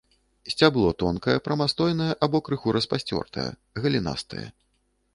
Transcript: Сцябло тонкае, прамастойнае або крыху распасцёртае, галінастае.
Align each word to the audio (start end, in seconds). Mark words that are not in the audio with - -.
Сцябло 0.53 0.93
тонкае, 1.03 1.35
прамастойнае 1.49 2.09
або 2.29 2.43
крыху 2.49 2.75
распасцёртае, 2.79 3.49
галінастае. 3.85 4.47